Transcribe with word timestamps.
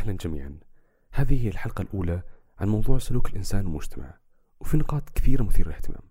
أهلا 0.00 0.12
جميعا. 0.12 0.58
هذه 1.12 1.44
هي 1.44 1.48
الحلقة 1.48 1.82
الأولى 1.82 2.22
عن 2.58 2.68
موضوع 2.68 2.98
سلوك 2.98 3.28
الإنسان 3.28 3.66
والمجتمع 3.66 4.18
وفي 4.60 4.76
نقاط 4.76 5.10
كثيرة 5.10 5.42
مثيرة 5.42 5.68
للاهتمام. 5.68 6.02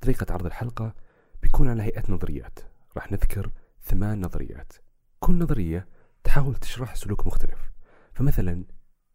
طريقة 0.00 0.32
عرض 0.32 0.46
الحلقة 0.46 0.94
بيكون 1.42 1.68
على 1.68 1.82
هيئة 1.82 2.12
نظريات. 2.12 2.58
راح 2.96 3.12
نذكر 3.12 3.50
ثمان 3.82 4.20
نظريات. 4.20 4.72
كل 5.20 5.38
نظرية 5.38 5.88
تحاول 6.24 6.56
تشرح 6.56 6.94
سلوك 6.94 7.26
مختلف. 7.26 7.72
فمثلا 8.12 8.64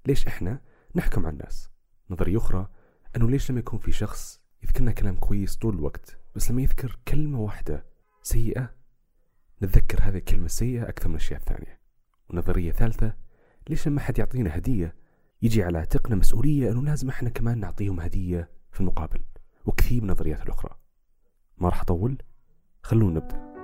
ليش 0.05 0.27
إحنا 0.27 0.61
نحكم 0.95 1.25
على 1.25 1.33
الناس؟ 1.33 1.69
نظرية 2.09 2.37
أخرى 2.37 2.69
أنه 3.15 3.29
ليش 3.29 3.51
لما 3.51 3.59
يكون 3.59 3.79
في 3.79 3.91
شخص 3.91 4.41
يذكرنا 4.63 4.91
كلام 4.91 5.15
كويس 5.15 5.57
طول 5.57 5.75
الوقت 5.75 6.17
بس 6.35 6.51
لما 6.51 6.61
يذكر 6.61 6.99
كلمة 7.07 7.39
واحدة 7.39 7.85
سيئة؟ 8.23 8.75
نتذكر 9.63 9.99
هذه 10.01 10.17
الكلمة 10.17 10.45
السيئة 10.45 10.89
أكثر 10.89 11.07
من 11.07 11.15
الأشياء 11.15 11.39
الثانية. 11.39 11.79
ونظرية 12.29 12.71
ثالثة 12.71 13.24
ليش 13.70 13.88
لما 13.88 14.00
حد 14.00 14.20
يعطينا 14.20 14.57
هدية؟ 14.57 14.95
يجي 15.41 15.63
على 15.63 15.77
عاتقنا 15.77 16.16
مسؤولية 16.16 16.71
أنه 16.71 16.84
لازم 16.84 17.09
إحنا 17.09 17.30
كمان 17.30 17.59
نعطيهم 17.59 17.99
هدية 17.99 18.49
في 18.72 18.81
المقابل 18.81 19.22
وكثير 19.66 20.03
من 20.03 20.09
النظريات 20.09 20.44
الأخرى. 20.44 20.76
ما 21.58 21.70
راح 21.70 21.81
أطول 21.81 22.17
خلونا 22.84 23.20
نبدأ. 23.20 23.55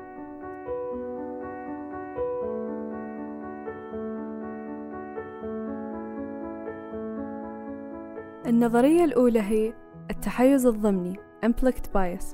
النظرية 8.47 9.03
الأولى 9.03 9.41
هي 9.41 9.73
التحيز 10.11 10.66
الضمني 10.66 11.16
Implicit 11.45 11.86
Bias. 11.95 12.25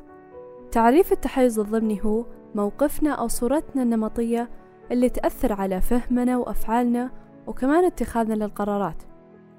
تعريف 0.71 1.11
التحيز 1.11 1.59
الضمني 1.59 2.03
هو 2.03 2.25
موقفنا 2.55 3.11
أو 3.11 3.27
صورتنا 3.27 3.83
النمطية 3.83 4.49
اللي 4.91 5.09
تأثر 5.09 5.53
على 5.53 5.81
فهمنا 5.81 6.37
وأفعالنا 6.37 7.26
وكمان 7.47 7.85
اتخاذنا 7.85 8.33
للقرارات 8.33 9.03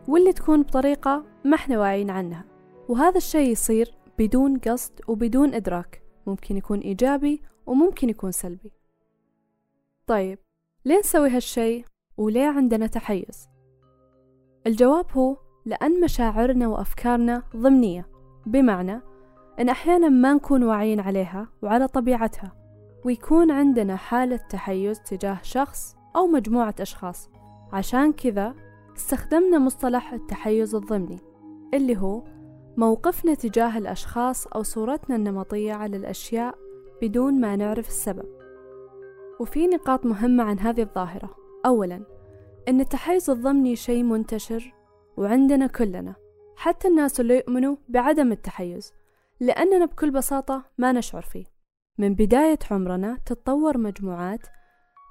واللي 0.09 0.33
تكون 0.33 0.63
بطريقة 0.63 1.25
ما 1.45 1.55
إحنا 1.55 1.79
واعيين 1.79 2.11
عنها. 2.11 2.45
وهذا 2.89 3.17
الشيء 3.17 3.51
يصير 3.51 3.95
بدون 4.19 4.59
قصد 4.59 5.01
وبدون 5.09 5.55
إدراك. 5.55 6.03
ممكن 6.27 6.57
يكون 6.57 6.79
إيجابي 6.79 7.43
وممكن 7.67 8.09
يكون 8.09 8.33
سلبي. 8.33 8.73
طيب 10.07 10.39
ليه 10.85 10.99
نسوي 10.99 11.31
هالشيء 11.31 11.85
وليه 12.17 12.47
عندنا 12.47 12.87
تحيز؟ 12.87 13.49
الجواب 14.67 15.07
هو 15.13 15.37
لأن 15.67 16.01
مشاعرنا 16.01 16.69
وأفكارنا 16.69 17.43
ضمنية 17.57 18.09
بمعنى 18.47 19.01
إن 19.61 19.69
أحيانا 19.69 20.09
ما 20.09 20.33
نكون 20.33 20.65
واعيين 20.65 21.01
عليها 21.01 21.49
وعلى 21.63 21.89
طبيعتها 21.89 22.53
ويكون 23.05 23.51
عندنا 23.51 23.97
حالة 23.97 24.37
تحيز 24.37 25.03
تجاه 25.03 25.39
شخص 25.43 25.97
أو 26.17 26.27
مجموعة 26.27 26.75
أشخاص. 26.81 27.31
عشان 27.73 28.13
كذا 28.13 28.55
استخدمنا 28.97 29.59
مصطلح 29.59 30.13
التحيز 30.13 30.75
الضمني 30.75 31.19
اللي 31.75 31.97
هو 31.97 32.23
موقفنا 32.77 33.35
تجاه 33.35 33.79
الأشخاص 33.79 34.47
أو 34.47 34.63
صورتنا 34.63 35.17
النمطية 35.17 35.73
على 35.73 35.97
الأشياء 35.97 36.55
بدون 37.03 37.41
ما 37.41 37.57
نعرف 37.57 37.89
السبب. 37.89 38.29
وفي 39.41 39.67
نقاط 39.67 40.07
مهمة 40.07 40.45
عن 40.45 40.59
هذه 40.59 40.83
الظاهرة. 40.83 41.37
أولا 41.67 42.03
أن 42.69 42.81
التحيز 42.81 43.31
الضمني 43.31 43.77
شيء 43.77 44.03
منتشر 44.03 44.75
وعندنا 45.17 45.67
كلنا 45.67 46.15
حتى 46.57 46.89
الناس 46.89 47.21
اللي 47.21 47.37
يؤمنوا 47.37 47.77
بعدم 47.89 48.33
التحيز 48.33 48.93
لأننا 49.41 49.85
بكل 49.85 50.11
بساطة 50.11 50.65
ما 50.79 50.93
نشعر 50.93 51.23
فيه. 51.23 51.45
من 51.99 52.15
بداية 52.15 52.59
عمرنا 52.71 53.19
تتطور 53.27 53.79
مجموعات 53.79 54.41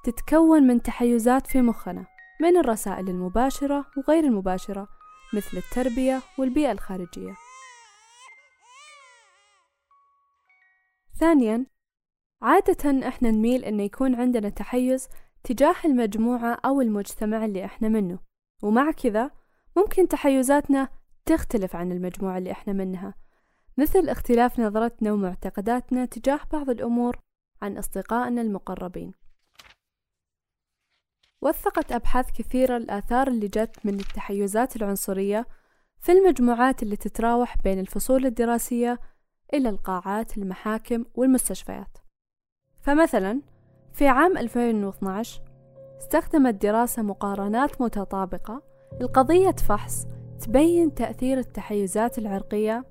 تتكون 0.04 0.62
من 0.62 0.82
تحيزات 0.82 1.46
في 1.46 1.62
مخنا. 1.62 2.06
من 2.40 2.56
الرسائل 2.56 3.08
المباشرة 3.08 3.86
وغير 3.96 4.24
المباشرة 4.24 4.88
مثل 5.34 5.56
التربية 5.56 6.22
والبيئة 6.38 6.72
الخارجية. 6.72 7.34
ثانيا 11.20 11.66
عادة 12.42 13.08
إحنا 13.08 13.30
نميل 13.30 13.64
ان 13.64 13.80
يكون 13.80 14.14
عندنا 14.14 14.48
تحيز 14.48 15.08
تجاه 15.44 15.74
المجموعة 15.84 16.58
أو 16.64 16.80
المجتمع 16.80 17.44
اللي 17.44 17.64
إحنا 17.64 17.88
منه. 17.88 18.18
ومع 18.62 18.90
كذا 18.90 19.30
ممكن 19.76 20.08
تحيزاتنا 20.08 20.88
تختلف 21.26 21.76
عن 21.76 21.92
المجموعة 21.92 22.38
اللي 22.38 22.52
إحنا 22.52 22.72
منها. 22.72 23.14
مثل 23.76 24.08
اختلاف 24.08 24.60
نظرتنا 24.60 25.12
ومعتقداتنا 25.12 26.04
تجاه 26.04 26.40
بعض 26.52 26.70
الأمور 26.70 27.18
عن 27.62 27.78
أصدقائنا 27.78 28.40
المقربين. 28.42 29.17
وثقت 31.42 31.92
أبحاث 31.92 32.30
كثيرة 32.30 32.76
الآثار 32.76 33.28
اللي 33.28 33.48
جت 33.48 33.76
من 33.84 33.94
التحيزات 33.94 34.76
العنصرية 34.76 35.46
في 36.00 36.12
المجموعات 36.12 36.82
اللي 36.82 36.96
تتراوح 36.96 37.62
بين 37.64 37.78
الفصول 37.78 38.26
الدراسية 38.26 39.00
إلى 39.54 39.68
القاعات 39.68 40.38
المحاكم 40.38 41.04
والمستشفيات. 41.14 41.98
فمثلا 42.80 43.42
في 43.92 44.08
عام 44.08 44.38
2012 44.38 45.42
استخدمت 45.98 46.54
دراسة 46.54 47.02
مقارنات 47.02 47.82
متطابقة 47.82 48.62
لقضية 49.00 49.50
فحص 49.50 50.06
تبين 50.40 50.94
تأثير 50.94 51.38
التحيزات 51.38 52.18
العرقية 52.18 52.84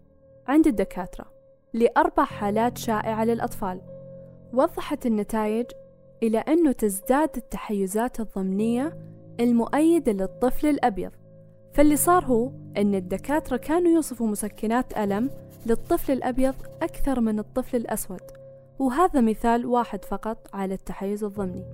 عند 0.48 0.68
الدكاترة 0.68 1.26
لأربع 1.74 2.24
حالات 2.24 2.78
شائعة 2.78 3.26
للأطفال. 3.26 3.82
وضحت 4.54 5.06
النتائج 5.06 5.66
إلى 6.24 6.38
أنه 6.38 6.72
تزداد 6.72 7.30
التحيزات 7.38 8.20
الضمنية 8.20 8.98
المؤيدة 9.40 10.12
للطفل 10.12 10.68
الأبيض. 10.68 11.12
فاللي 11.74 11.96
صار 11.96 12.26
هو 12.26 12.52
أن 12.78 12.96
الدكاترة 12.96 13.58
كانوا 13.58 13.92
يوصفوا 13.92 14.28
مسكنات 14.28 14.98
ألم 14.98 15.30
للطفل 15.66 16.12
الأبيض 16.12 16.56
أكثر 16.82 17.20
من 17.20 17.40
الطفل 17.40 17.78
الأسود 17.78 18.22
وهذا 18.80 19.22
مثال 19.22 19.66
واحد 19.66 20.06
فقط 20.06 20.48
على 20.54 20.74
التحيز 20.74 21.24
الضمني. 21.24 21.66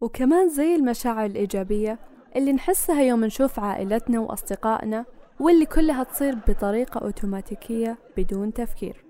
وكمان 0.00 0.48
زي 0.48 0.74
المشاعر 0.74 1.26
الإيجابية 1.26 1.98
اللي 2.36 2.52
نحسها 2.52 3.02
يوم 3.02 3.24
نشوف 3.24 3.60
عائلتنا 3.60 4.20
وأصدقائنا 4.20 5.04
واللي 5.40 5.66
كلها 5.66 6.04
تصير 6.04 6.34
بطريقة 6.34 6.98
أوتوماتيكية 6.98 7.98
بدون 8.16 8.52
تفكير. 8.52 9.04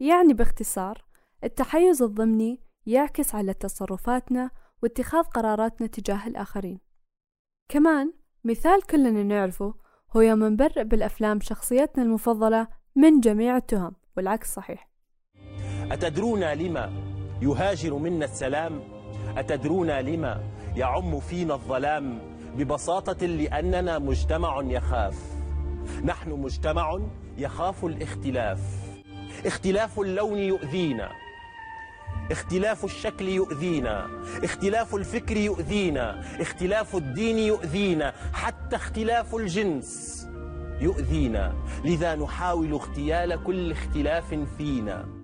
يعني 0.00 0.34
باختصار 0.34 1.04
التحيز 1.44 2.02
الضمني 2.02 2.60
يعكس 2.86 3.34
على 3.34 3.54
تصرفاتنا 3.54 4.50
واتخاذ 4.82 5.22
قراراتنا 5.24 5.86
تجاه 5.86 6.26
الآخرين. 6.26 6.80
كمان 7.68 8.12
مثال 8.44 8.82
كلنا 8.82 9.22
نعرفه 9.22 9.74
هو 10.16 10.20
يوم 10.20 10.44
نبرئ 10.44 10.84
بالأفلام 10.84 11.40
شخصيتنا 11.40 12.04
المفضلة 12.04 12.68
من 12.96 13.20
جميع 13.20 13.56
التهم 13.56 13.92
والعكس 14.16 14.54
صحيح. 14.54 14.88
أتدرون 15.90 16.44
لما 16.44 16.92
يهاجر 17.42 17.94
منا 17.94 18.24
السلام؟ 18.24 18.80
أتدرون 19.36 19.90
لما 19.90 20.40
يعم 20.76 21.20
فينا 21.20 21.54
الظلام؟ 21.54 22.33
ببساطة 22.56 23.26
لأننا 23.26 23.98
مجتمع 23.98 24.62
يخاف. 24.62 25.14
نحن 26.04 26.30
مجتمع 26.30 27.00
يخاف 27.38 27.84
الاختلاف. 27.84 28.60
اختلاف 29.46 30.00
اللون 30.00 30.38
يؤذينا. 30.38 31.10
اختلاف 32.30 32.84
الشكل 32.84 33.28
يؤذينا. 33.28 34.06
اختلاف 34.44 34.94
الفكر 34.94 35.36
يؤذينا. 35.36 36.24
اختلاف 36.40 36.96
الدين 36.96 37.38
يؤذينا. 37.38 38.14
حتى 38.32 38.76
اختلاف 38.76 39.34
الجنس 39.34 40.26
يؤذينا. 40.80 41.54
لذا 41.84 42.14
نحاول 42.14 42.72
اغتيال 42.72 43.44
كل 43.44 43.70
اختلاف 43.70 44.34
فينا. 44.58 45.23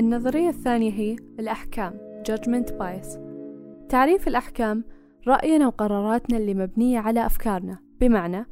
النظرية 0.00 0.48
الثانية 0.48 0.92
هي 0.92 1.16
الأحكام 1.38 2.22
Judgment 2.28 2.70
Bias. 2.70 3.18
تعريف 3.88 4.28
الأحكام 4.28 4.84
رأينا 5.26 5.66
وقراراتنا 5.66 6.38
اللي 6.38 6.54
مبنية 6.54 6.98
على 6.98 7.26
أفكارنا 7.26 7.78
بمعنى 8.00 8.46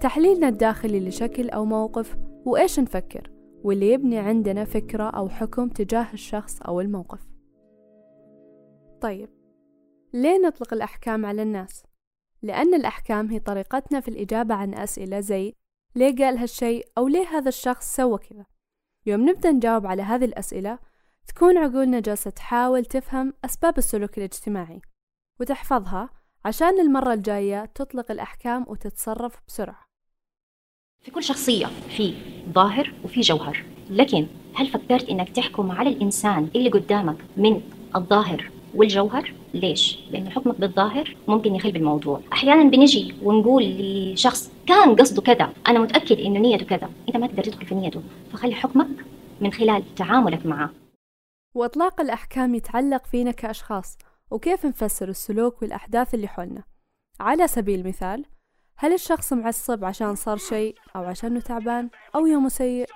تحليلنا 0.00 0.48
الداخلي 0.48 1.08
لشكل 1.08 1.50
أو 1.50 1.64
موقف 1.64 2.16
وإيش 2.44 2.80
نفكر 2.80 3.30
واللي 3.62 3.92
يبني 3.92 4.18
عندنا 4.18 4.64
فكرة 4.64 5.02
أو 5.02 5.28
حكم 5.28 5.68
تجاه 5.68 6.06
الشخص 6.12 6.62
أو 6.62 6.80
الموقف. 6.80 7.20
طيب 9.00 9.28
ليه 10.14 10.38
نطلق 10.38 10.74
الأحكام 10.74 11.26
على 11.26 11.42
الناس؟ 11.42 11.82
لأن 12.42 12.74
الأحكام 12.74 13.30
هي 13.30 13.38
طريقتنا 13.38 14.00
في 14.00 14.08
الإجابة 14.08 14.54
عن 14.54 14.74
أسئلة 14.74 15.20
زي 15.20 15.54
ليه 15.96 16.16
قال 16.16 16.38
هالشيء 16.38 16.86
أو 16.98 17.08
ليه 17.08 17.26
هذا 17.26 17.48
الشخص 17.48 17.96
سوى 17.96 18.18
كذا؟ 18.18 18.46
يوم 19.06 19.28
نبدأ 19.28 19.52
نجاوب 19.52 19.86
على 19.86 20.02
هذه 20.02 20.24
الأسئلة 20.24 20.91
تكون 21.28 21.58
عقولنا 21.58 22.00
جالسة 22.00 22.30
تحاول 22.30 22.84
تفهم 22.84 23.32
أسباب 23.44 23.78
السلوك 23.78 24.18
الاجتماعي 24.18 24.80
وتحفظها 25.40 26.10
عشان 26.44 26.80
المرة 26.80 27.12
الجاية 27.12 27.64
تطلق 27.74 28.10
الأحكام 28.10 28.64
وتتصرف 28.68 29.40
بسرعة. 29.48 29.86
في 31.04 31.10
كل 31.10 31.22
شخصية 31.22 31.66
في 31.66 32.14
ظاهر 32.52 32.94
وفي 33.04 33.20
جوهر. 33.20 33.64
لكن 33.90 34.26
هل 34.54 34.66
فكرت 34.66 35.08
إنك 35.08 35.30
تحكم 35.30 35.70
على 35.70 35.90
الإنسان 35.90 36.48
اللي 36.56 36.70
قدامك 36.70 37.16
من 37.36 37.60
الظاهر 37.96 38.50
والجوهر؟ 38.74 39.34
ليش؟ 39.54 39.98
لأن 40.10 40.30
حكمك 40.30 40.60
بالظاهر 40.60 41.16
ممكن 41.28 41.54
يخل 41.54 41.72
بالموضوع. 41.72 42.20
أحيانا 42.32 42.70
بنجي 42.70 43.14
ونقول 43.22 43.64
لشخص 43.64 44.52
كان 44.66 44.96
قصده 44.96 45.22
كذا 45.22 45.52
أنا 45.68 45.78
متأكد 45.78 46.20
إنه 46.20 46.40
نيته 46.40 46.64
كذا 46.64 46.90
أنت 47.08 47.16
ما 47.16 47.26
تقدر 47.26 47.44
تدخل 47.44 47.66
في 47.66 47.74
نيته. 47.74 48.02
فخلي 48.32 48.54
حكمك 48.54 48.88
من 49.40 49.52
خلال 49.52 49.94
تعاملك 49.94 50.46
معه. 50.46 50.70
وإطلاق 51.54 52.00
الأحكام 52.00 52.54
يتعلق 52.54 53.06
فينا 53.06 53.30
كأشخاص 53.30 53.98
وكيف 54.30 54.66
نفسر 54.66 55.08
السلوك 55.08 55.62
والأحداث 55.62 56.14
اللي 56.14 56.28
حولنا. 56.28 56.64
على 57.20 57.48
سبيل 57.48 57.80
المثال 57.80 58.24
هل 58.76 58.92
الشخص 58.92 59.32
معصب 59.32 59.84
عشان 59.84 60.14
صار 60.14 60.36
شيء 60.36 60.76
أو 60.96 61.04
عشانه 61.04 61.40
تعبان 61.40 61.90
أو 62.14 62.26
يومه 62.26 62.48
سيء؟ 62.48 62.86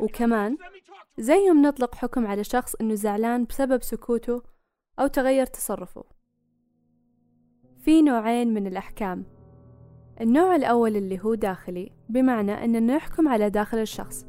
وكمان 0.00 0.56
زي 1.18 1.46
يوم 1.46 1.66
نطلق 1.66 1.94
حكم 1.94 2.26
على 2.26 2.44
شخص 2.44 2.74
إنه 2.74 2.94
زعلان 2.94 3.44
بسبب 3.44 3.82
سكوته 3.82 4.42
أو 4.98 5.06
تغير 5.06 5.46
تصرفه. 5.46 6.04
في 7.78 8.02
نوعين 8.02 8.54
من 8.54 8.66
الأحكام. 8.66 9.26
النوع 10.20 10.56
الأول 10.56 10.96
اللي 10.96 11.20
هو 11.20 11.34
داخلي 11.34 11.92
بمعنى 12.08 12.64
أننا 12.64 12.96
نحكم 12.96 13.28
على 13.28 13.50
داخل 13.50 13.78
الشخص. 13.78 14.26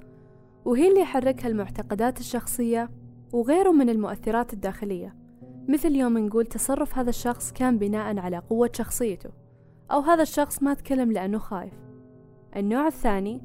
وهي 0.65 0.87
اللي 0.87 1.01
يحركها 1.01 1.47
المعتقدات 1.47 2.19
الشخصية 2.19 2.89
وغيره 3.33 3.71
من 3.71 3.89
المؤثرات 3.89 4.53
الداخلية 4.53 5.15
مثل 5.67 5.95
يوم 5.95 6.17
نقول 6.17 6.45
تصرف 6.45 6.97
هذا 6.97 7.09
الشخص 7.09 7.51
كان 7.51 7.77
بناء 7.77 8.17
على 8.17 8.37
قوة 8.37 8.69
شخصيته 8.73 9.29
أو 9.91 9.99
هذا 9.99 10.21
الشخص 10.21 10.63
ما 10.63 10.73
تكلم 10.73 11.11
لأنه 11.11 11.37
خايف. 11.37 11.73
النوع 12.55 12.87
الثاني 12.87 13.41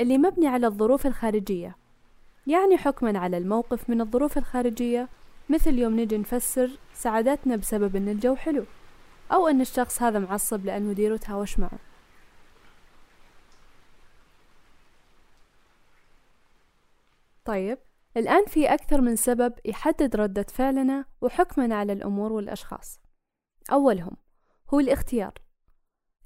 اللي 0.00 0.18
مبني 0.18 0.46
على 0.46 0.66
الظروف 0.66 1.06
الخارجية 1.06 1.76
يعني 2.46 2.76
حكما 2.76 3.18
على 3.18 3.38
الموقف 3.38 3.90
من 3.90 4.00
الظروف 4.00 4.38
الخارجية 4.38 5.08
مثل 5.48 5.78
يوم 5.78 6.00
نجي 6.00 6.18
نفسر 6.18 6.70
سعادتنا 6.94 7.56
بسبب 7.56 7.96
أن 7.96 8.08
الجو 8.08 8.34
حلو 8.34 8.64
أو 9.32 9.48
أن 9.48 9.60
الشخص 9.60 10.02
هذا 10.02 10.18
معصب 10.18 10.64
لأن 10.64 10.82
مديره 10.82 11.16
تهاوش 11.16 11.58
معه. 11.58 11.87
طيب 17.48 17.78
الآن 18.16 18.46
في 18.46 18.74
أكثر 18.74 19.00
من 19.00 19.16
سبب 19.16 19.54
يحدد 19.64 20.16
ردة 20.16 20.42
فعلنا 20.42 21.04
وحكمنا 21.20 21.74
على 21.74 21.92
الأمور 21.92 22.32
والأشخاص. 22.32 23.00
أولهم 23.72 24.16
هو 24.74 24.80
الاختيار. 24.80 25.34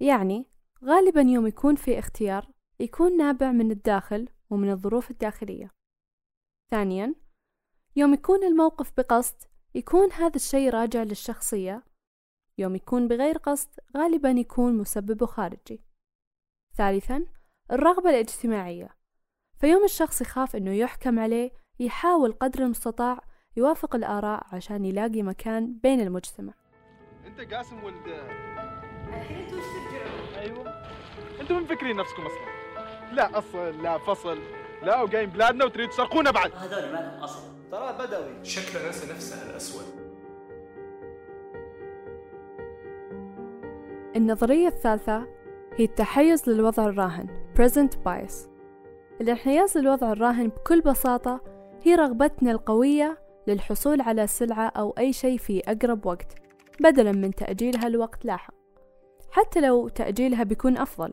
يعني 0.00 0.46
غالبا 0.84 1.20
يوم 1.20 1.46
يكون 1.46 1.74
في 1.74 1.98
اختيار 1.98 2.48
يكون 2.80 3.16
نابع 3.16 3.52
من 3.52 3.70
الداخل 3.70 4.28
ومن 4.50 4.70
الظروف 4.70 5.10
الداخلية. 5.10 5.70
ثانيا 6.70 7.14
يوم 7.96 8.14
يكون 8.14 8.44
الموقف 8.44 8.92
بقصد 8.96 9.36
يكون 9.74 10.12
هذا 10.12 10.36
الشيء 10.36 10.70
راجع 10.70 11.02
للشخصية. 11.02 11.84
يوم 12.58 12.74
يكون 12.76 13.08
بغير 13.08 13.38
قصد 13.38 13.80
غالبا 13.96 14.30
يكون 14.30 14.78
مسببه 14.78 15.26
خارجي. 15.26 15.84
ثالثا 16.76 17.26
الرغبة 17.70 18.10
الاجتماعية. 18.10 19.01
فيوم 19.62 19.84
الشخص 19.84 20.20
يخاف 20.20 20.56
إنه 20.56 20.72
يحكم 20.72 21.18
عليه 21.18 21.50
يحاول 21.80 22.32
قدر 22.32 22.62
المستطاع 22.62 23.20
يوافق 23.56 23.94
الآراء 23.94 24.46
عشان 24.52 24.84
يلاقي 24.84 25.22
مكان 25.22 25.78
بين 25.82 26.00
المجتمع. 26.00 26.52
أنت 27.26 27.54
قاسم 27.54 27.84
ولد. 27.84 28.06
أيوه. 30.36 30.82
أنتم 31.40 31.56
مفكرين 31.56 31.96
نفسكم 31.96 32.22
أصلا. 32.22 33.14
لا 33.14 33.38
أصل 33.38 33.82
لا 33.82 33.98
فصل 33.98 34.38
لا 34.82 35.02
وجايين 35.02 35.30
بلادنا 35.30 35.64
وتريد 35.64 35.88
تسرقونا 35.88 36.30
بعد. 36.30 36.52
هذول 36.52 36.92
ما 36.92 37.00
لهم 37.00 37.22
أصل. 37.22 37.42
ترى 37.70 38.06
بدوي. 38.06 38.44
شكله 38.44 38.88
نسى 38.88 39.12
نفسه 39.12 39.50
الأسود. 39.50 39.84
النظرية 44.16 44.68
الثالثة 44.68 45.26
هي 45.76 45.84
التحيز 45.84 46.48
للوضع 46.48 46.86
الراهن 46.86 47.26
present 47.58 47.96
bias. 48.06 48.51
الانحياز 49.22 49.78
للوضع 49.78 50.12
الراهن 50.12 50.48
بكل 50.48 50.80
بساطة 50.80 51.40
هي 51.82 51.94
رغبتنا 51.94 52.50
القوية 52.50 53.18
للحصول 53.46 54.00
على 54.00 54.26
سلعة 54.26 54.66
أو 54.68 54.90
أي 54.98 55.12
شيء 55.12 55.38
في 55.38 55.60
أقرب 55.60 56.06
وقت 56.06 56.34
بدلا 56.80 57.12
من 57.12 57.34
تأجيلها 57.34 57.88
لوقت 57.88 58.24
لاحق. 58.24 58.54
حتى 59.30 59.60
لو 59.60 59.88
تأجيلها 59.88 60.42
بيكون 60.42 60.76
أفضل 60.76 61.12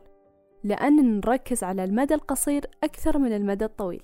لأن 0.64 1.16
نركز 1.16 1.64
على 1.64 1.84
المدى 1.84 2.14
القصير 2.14 2.66
أكثر 2.84 3.18
من 3.18 3.32
المدى 3.32 3.64
الطويل. 3.64 4.02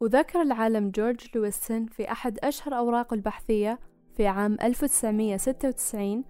وذكر 0.00 0.42
العالم 0.42 0.90
جورج 0.90 1.26
لويسون 1.34 1.86
في 1.86 2.12
أحد 2.12 2.38
أشهر 2.42 2.78
أوراقه 2.78 3.14
البحثية 3.14 3.78
في 4.16 4.26
عام 4.26 4.56
1996 4.62 6.24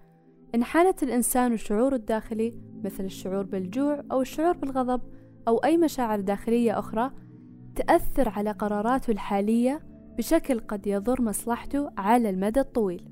إن 0.55 0.63
حالة 0.63 0.95
الإنسان 1.03 1.53
وشعوره 1.53 1.95
الداخلي 1.95 2.53
مثل 2.83 3.03
الشعور 3.03 3.43
بالجوع 3.43 4.03
أو 4.11 4.21
الشعور 4.21 4.57
بالغضب 4.57 5.16
أو 5.47 5.57
أي 5.57 5.77
مشاعر 5.77 6.19
داخلية 6.19 6.79
أخرى 6.79 7.11
تأثر 7.75 8.29
على 8.29 8.51
قراراته 8.51 9.11
الحالية 9.11 9.81
بشكل 10.17 10.59
قد 10.59 10.87
يضر 10.87 11.21
مصلحته 11.21 11.89
على 11.97 12.29
المدى 12.29 12.59
الطويل. 12.59 13.07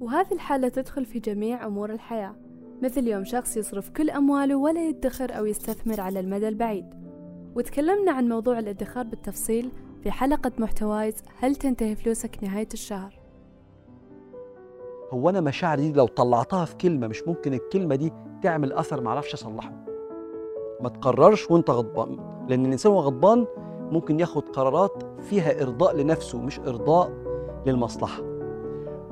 وهذه 0.00 0.32
الحالة 0.32 0.68
تدخل 0.68 1.04
في 1.04 1.18
جميع 1.18 1.66
أمور 1.66 1.92
الحياة 1.92 2.34
مثل 2.82 3.08
يوم 3.08 3.24
شخص 3.24 3.56
يصرف 3.56 3.90
كل 3.90 4.10
أمواله 4.10 4.56
ولا 4.56 4.88
يدخر 4.88 5.38
أو 5.38 5.46
يستثمر 5.46 6.00
على 6.00 6.20
المدى 6.20 6.48
البعيد. 6.48 6.84
وتكلمنا 7.54 8.12
عن 8.12 8.28
موضوع 8.28 8.58
الادخار 8.58 9.04
بالتفصيل 9.04 9.70
في 10.02 10.10
حلقة 10.10 10.52
محتوايز 10.58 11.14
هل 11.38 11.56
تنتهي 11.56 11.96
فلوسك 11.96 12.38
نهاية 12.42 12.68
الشهر؟ 12.74 13.18
هو 15.10 15.30
أنا 15.30 15.40
مشاعري 15.40 15.82
دي 15.82 15.92
لو 15.92 16.06
طلعتها 16.06 16.64
في 16.64 16.76
كلمة 16.76 17.06
مش 17.06 17.22
ممكن 17.26 17.54
الكلمة 17.54 17.94
دي 17.94 18.12
تعمل 18.42 18.72
أثر 18.72 19.00
ما 19.00 19.08
أعرفش 19.08 19.34
أصلحه. 19.34 19.97
ما 20.80 20.88
تقررش 20.88 21.50
وانت 21.50 21.70
غضبان. 21.70 22.16
لأن 22.48 22.66
الإنسان 22.66 22.92
وهو 22.92 23.00
غضبان 23.00 23.46
ممكن 23.90 24.20
ياخد 24.20 24.48
قرارات 24.48 25.02
فيها 25.20 25.62
إرضاء 25.62 25.96
لنفسه 25.96 26.38
مش 26.38 26.60
إرضاء 26.60 27.12
للمصلحة. 27.66 28.22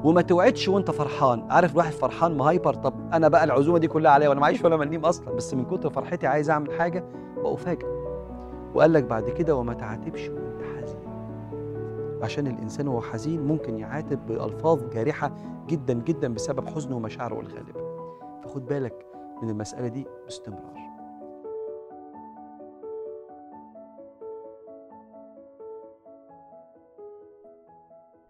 وما 0.04 0.22
توعدش 0.22 0.68
وانت 0.68 0.90
فرحان. 0.90 1.46
عارف 1.50 1.72
الواحد 1.72 1.92
فرحان 1.92 2.36
مهايبر 2.36 2.74
طب 2.74 2.94
أنا 3.12 3.28
بقى 3.28 3.44
العزومة 3.44 3.78
دي 3.78 3.88
كلها 3.88 4.10
عليا 4.10 4.28
وأنا 4.28 4.40
معيش 4.40 4.64
ولا 4.64 4.76
مليم 4.76 5.04
أصلا. 5.04 5.30
بس 5.34 5.54
من 5.54 5.64
كتر 5.64 5.90
فرحتي 5.90 6.26
عايز 6.26 6.50
أعمل 6.50 6.72
حاجة 6.72 7.04
وأفاجئ. 7.36 7.86
وقال 8.74 8.92
لك 8.92 9.04
بعد 9.04 9.30
كده 9.30 9.56
وما 9.56 9.74
تعاتبش 9.74 10.28
وانت 10.28 10.62
حزين. 10.62 11.00
عشان 12.22 12.46
الإنسان 12.46 12.88
وهو 12.88 13.00
حزين 13.00 13.46
ممكن 13.46 13.78
يعاتب 13.78 14.26
بألفاظ 14.26 14.82
جارحة 14.92 15.32
جدا 15.68 15.92
جدا 15.94 16.34
بسبب 16.34 16.68
حزنه 16.68 16.96
ومشاعره 16.96 17.40
الغالبة. 17.40 17.80
فخد 18.44 18.66
بالك 18.66 19.06
من 19.42 19.50
المسألة 19.50 19.88
دي 19.88 20.06
باستمرار. 20.24 20.95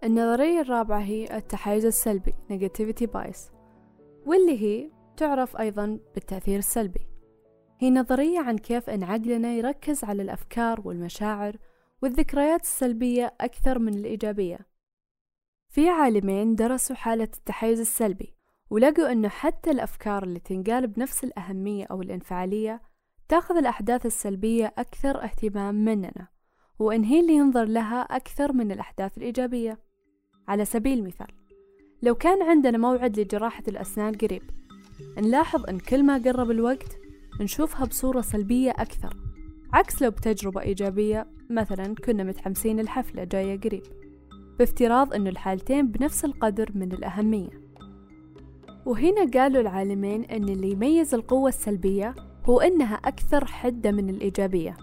النظرية 0.06 0.60
الرابعة 0.60 1.00
هي 1.00 1.36
التحيز 1.36 1.86
السلبي 1.86 2.34
Negativity 2.50 3.06
Bias 3.06 3.38
واللي 4.26 4.62
هي 4.62 4.90
تعرف 5.16 5.56
أيضا 5.56 5.98
بالتأثير 6.14 6.58
السلبي. 6.58 7.06
هي 7.78 7.90
نظرية 7.90 8.40
عن 8.40 8.58
كيف 8.58 8.90
أن 8.90 9.02
عقلنا 9.02 9.52
يركز 9.54 10.04
على 10.04 10.22
الأفكار 10.22 10.80
والمشاعر 10.84 11.56
والذكريات 12.02 12.60
السلبية 12.62 13.34
أكثر 13.40 13.78
من 13.78 13.94
الإيجابية. 13.94 14.58
في 15.68 15.88
عالمين 15.88 16.54
درسوا 16.54 16.96
حالة 16.96 17.28
التحيز 17.36 17.80
السلبي 17.80 18.34
ولقوا 18.70 19.12
أنه 19.12 19.28
حتى 19.28 19.70
الأفكار 19.70 20.22
اللي 20.22 20.40
تنقال 20.40 20.86
بنفس 20.86 21.24
الأهمية 21.24 21.86
أو 21.90 22.02
الانفعالية 22.02 22.82
تأخذ 23.28 23.56
الأحداث 23.56 24.06
السلبية 24.06 24.74
أكثر 24.78 25.24
اهتمام 25.24 25.74
مننا 25.74 26.28
وإن 26.78 27.04
هي 27.04 27.20
اللي 27.20 27.34
ينظر 27.34 27.64
لها 27.64 28.00
أكثر 28.00 28.52
من 28.52 28.72
الأحداث 28.72 29.18
الإيجابية. 29.18 29.85
على 30.48 30.64
سبيل 30.64 30.98
المثال 30.98 31.26
لو 32.02 32.14
كان 32.14 32.42
عندنا 32.42 32.78
موعد 32.78 33.20
لجراحة 33.20 33.62
الأسنان 33.68 34.14
قريب 34.14 34.42
نلاحظ 35.18 35.66
أن 35.68 35.78
كل 35.78 36.02
ما 36.02 36.18
قرب 36.18 36.50
الوقت 36.50 36.98
نشوفها 37.40 37.86
بصورة 37.86 38.20
سلبية 38.20 38.70
أكثر 38.70 39.16
عكس 39.72 40.02
لو 40.02 40.10
بتجربة 40.10 40.60
إيجابية 40.60 41.26
مثلا 41.50 41.94
كنا 41.94 42.24
متحمسين 42.24 42.80
الحفلة 42.80 43.24
جاية 43.24 43.60
قريب 43.60 43.82
بافتراض 44.58 45.14
أن 45.14 45.26
الحالتين 45.26 45.86
بنفس 45.88 46.24
القدر 46.24 46.70
من 46.74 46.92
الأهمية. 46.92 47.50
وهنا 48.86 49.30
قالوا 49.34 49.60
العالمين 49.60 50.24
أن 50.24 50.48
اللي 50.48 50.70
يميز 50.70 51.14
القوة 51.14 51.48
السلبية 51.48 52.14
هو 52.44 52.60
أنها 52.60 52.94
أكثر 52.94 53.44
حدة 53.44 53.92
من 53.92 54.10
الإيجابية. 54.10 54.76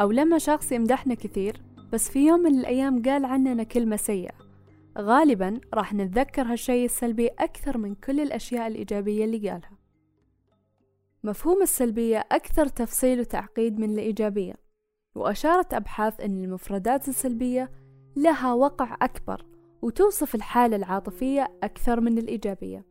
أو 0.00 0.10
لما 0.10 0.38
شخص 0.38 0.72
يمدحنا 0.72 1.14
كثير 1.14 1.62
بس 1.92 2.10
في 2.10 2.26
يوم 2.26 2.40
من 2.40 2.58
الأيام 2.58 3.02
قال 3.02 3.24
عننا 3.24 3.62
كلمة 3.62 3.96
سيئة 3.96 4.41
غالبا 4.98 5.60
راح 5.74 5.94
نتذكر 5.94 6.42
هالشيء 6.42 6.84
السلبي 6.84 7.28
أكثر 7.28 7.78
من 7.78 7.94
كل 7.94 8.20
الأشياء 8.20 8.66
الإيجابية 8.66 9.24
اللي 9.24 9.50
قالها. 9.50 9.78
مفهوم 11.24 11.62
السلبية 11.62 12.24
أكثر 12.32 12.66
تفصيل 12.66 13.20
وتعقيد 13.20 13.78
من 13.78 13.90
الإيجابية 13.90 14.54
وأشارت 15.14 15.74
أبحاث 15.74 16.20
أن 16.20 16.44
المفردات 16.44 17.08
السلبية 17.08 17.70
لها 18.16 18.52
وقع 18.52 18.96
أكبر 19.02 19.44
وتوصف 19.82 20.34
الحالة 20.34 20.76
العاطفية 20.76 21.58
أكثر 21.62 22.00
من 22.00 22.18
الإيجابية 22.18 22.84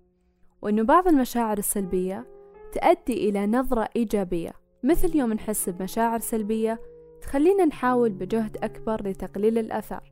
وأنه 0.62 0.84
بعض 0.84 1.08
المشاعر 1.08 1.58
السلبية 1.58 2.28
تؤدي 2.74 3.30
إلى 3.30 3.48
نظرة 3.48 3.90
إيجابية 3.96 4.52
مثل 4.84 5.18
يوم 5.18 5.34
نحس 5.34 5.70
بمشاعر 5.70 6.20
سلبية 6.20 6.80
تخلينا 7.22 7.66
نحاول 7.66 8.10
بجهد 8.10 8.58
أكبر 8.58 9.08
لتقليل 9.10 9.58
الآثار. 9.58 10.11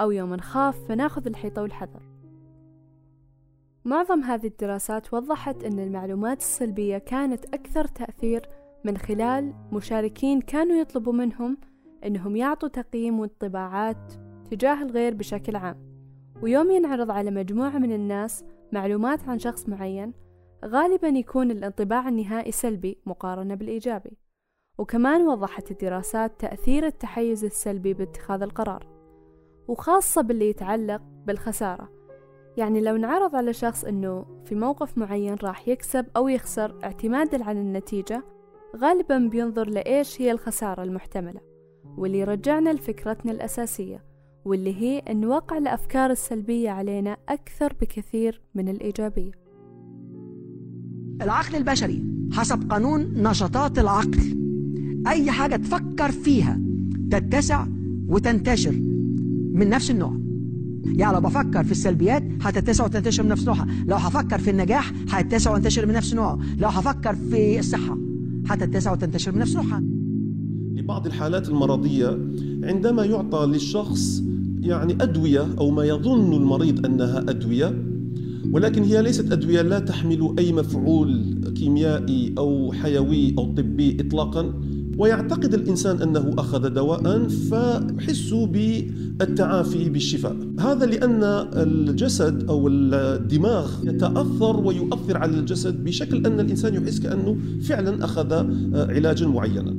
أو 0.00 0.10
يوم 0.10 0.34
نخاف 0.34 0.88
فناخذ 0.88 1.26
الحيطة 1.26 1.62
والحذر. 1.62 2.02
معظم 3.84 4.20
هذه 4.20 4.46
الدراسات 4.46 5.14
وضحت 5.14 5.64
أن 5.64 5.78
المعلومات 5.78 6.40
السلبية 6.40 6.98
كانت 6.98 7.44
أكثر 7.54 7.84
تأثير 7.84 8.48
من 8.84 8.96
خلال 8.96 9.54
مشاركين 9.72 10.40
كانوا 10.40 10.76
يطلبوا 10.76 11.12
منهم 11.12 11.58
أنهم 12.06 12.36
يعطوا 12.36 12.68
تقييم 12.68 13.20
وانطباعات 13.20 14.12
تجاه 14.50 14.82
الغير 14.82 15.14
بشكل 15.14 15.56
عام. 15.56 15.76
ويوم 16.42 16.70
ينعرض 16.70 17.10
على 17.10 17.30
مجموعة 17.30 17.78
من 17.78 17.92
الناس 17.92 18.44
معلومات 18.72 19.28
عن 19.28 19.38
شخص 19.38 19.68
معين 19.68 20.12
غالبا 20.64 21.08
يكون 21.08 21.50
الانطباع 21.50 22.08
النهائي 22.08 22.52
سلبي 22.52 22.98
مقارنة 23.06 23.54
بالإيجابي. 23.54 24.18
وكمان 24.78 25.28
وضحت 25.28 25.70
الدراسات 25.70 26.40
تأثير 26.40 26.86
التحيز 26.86 27.44
السلبي 27.44 27.94
باتخاذ 27.94 28.42
القرار. 28.42 29.01
وخاصة 29.68 30.22
باللي 30.22 30.50
يتعلق 30.50 31.02
بالخسارة. 31.26 31.88
يعني 32.56 32.80
لو 32.80 32.96
نعرض 32.96 33.36
على 33.36 33.52
شخص 33.52 33.84
أنه 33.84 34.26
في 34.44 34.54
موقف 34.54 34.98
معين 34.98 35.34
راح 35.42 35.68
يكسب 35.68 36.06
أو 36.16 36.28
يخسر 36.28 36.78
اعتمادا 36.84 37.44
على 37.44 37.60
النتيجة 37.60 38.24
غالبا 38.76 39.18
بينظر 39.18 39.68
لإيش 39.68 40.20
هي 40.20 40.32
الخسارة 40.32 40.82
المحتملة 40.82 41.40
واللي 41.96 42.18
يرجعنا 42.18 42.70
لفكرتنا 42.70 43.32
الأساسية 43.32 44.04
واللي 44.44 44.74
هي 44.74 44.98
أن 44.98 45.24
وقع 45.24 45.58
الأفكار 45.58 46.10
السلبية 46.10 46.70
علينا 46.70 47.16
أكثر 47.28 47.72
بكثير 47.80 48.40
من 48.54 48.68
الإيجابية. 48.68 49.32
العقل 51.22 51.56
البشري 51.56 52.04
حسب 52.32 52.70
قانون 52.70 53.22
نشاطات 53.22 53.78
العقل. 53.78 54.38
أي 55.06 55.30
حاجة 55.30 55.56
تفكر 55.56 56.10
فيها 56.10 56.60
تتسع 57.10 57.66
وتنتشر. 58.08 58.91
من 59.52 59.68
نفس 59.70 59.90
النوع. 59.90 60.16
يعني 60.84 61.14
لو 61.14 61.20
بفكر 61.20 61.64
في 61.64 61.72
السلبيات 61.72 62.22
هتتسع 62.40 62.84
وتنتشر 62.84 63.22
من 63.22 63.28
نفس 63.28 63.46
نوعها. 63.46 63.66
لو 63.86 63.96
هفكر 63.96 64.38
في 64.38 64.50
النجاح 64.50 64.92
هتتسع 65.08 65.54
وتنتشر 65.54 65.86
من 65.86 65.94
نفس 65.94 66.14
نوعه. 66.14 66.38
لو 66.58 66.68
هفكر 66.68 67.14
في 67.14 67.58
الصحة 67.58 67.98
هتتسع 68.46 68.92
وتنتشر 68.92 69.32
من 69.32 69.38
نفس 69.38 69.56
نوعها. 69.56 69.82
لبعض 70.74 71.06
الحالات 71.06 71.48
المرضية 71.48 72.18
عندما 72.62 73.04
يعطى 73.04 73.46
للشخص 73.46 74.22
يعني 74.60 74.92
أدوية 74.92 75.46
أو 75.58 75.70
ما 75.70 75.84
يظن 75.84 76.32
المريض 76.32 76.86
أنها 76.86 77.18
أدوية 77.18 77.82
ولكن 78.52 78.82
هي 78.82 79.02
ليست 79.02 79.32
أدوية 79.32 79.62
لا 79.62 79.78
تحمل 79.78 80.34
أي 80.38 80.52
مفعول 80.52 81.34
كيميائي 81.56 82.34
أو 82.38 82.72
حيوي 82.72 83.34
أو 83.38 83.54
طبي 83.54 83.96
إطلاقا 84.00 84.54
ويعتقد 85.02 85.54
الإنسان 85.54 86.02
أنه 86.02 86.34
أخذ 86.38 86.68
دواء 86.70 87.28
فيحس 87.28 88.34
بالتعافي 88.34 89.90
بالشفاء. 89.90 90.36
هذا 90.60 90.86
لأن 90.86 91.22
الجسد 91.56 92.48
أو 92.48 92.68
الدماغ 92.68 93.88
يتأثر 93.88 94.60
ويؤثر 94.60 95.16
على 95.16 95.38
الجسد 95.38 95.84
بشكل 95.84 96.26
أن 96.26 96.40
الإنسان 96.40 96.74
يحس 96.74 97.00
كأنه 97.00 97.36
فعلا 97.60 98.04
أخذ 98.04 98.32
علاجا 98.74 99.26
معينا. 99.26 99.70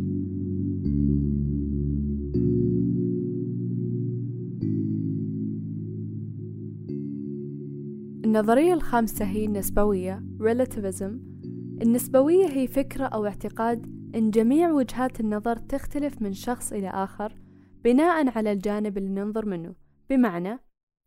النظرية 8.26 8.74
الخامسة 8.74 9.26
هي 9.26 9.46
النسبوية 9.46 10.24
relativism. 10.40 11.12
النسبوية 11.82 12.46
هي 12.46 12.68
فكرة 12.68 13.04
أو 13.04 13.26
اعتقاد 13.26 14.03
إن 14.16 14.32
جميع 14.32 14.72
وجهات 14.72 15.20
النظر 15.20 15.58
تختلف 15.58 16.22
من 16.22 16.34
شخص 16.34 16.74
إلى 16.74 16.90
آخر 16.90 17.38
بناء 17.84 18.38
على 18.38 18.52
الجانب 18.52 18.98
اللي 18.98 19.10
ننظر 19.10 19.46
منه. 19.46 19.76
بمعنى 20.10 20.60